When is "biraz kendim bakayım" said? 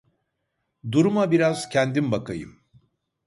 1.31-2.59